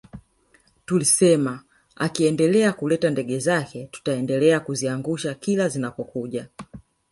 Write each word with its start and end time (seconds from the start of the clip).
Tulisema 0.85 1.63
akiendeleaendelea 1.95 2.73
kuleta 2.73 3.09
ndege 3.09 3.39
zake 3.39 3.87
tutaendelea 3.91 4.59
kuziangusha 4.59 5.33
kila 5.33 5.69
zinapokuja 5.69 6.47